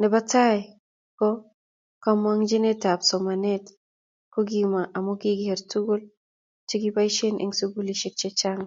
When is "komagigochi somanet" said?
2.02-3.64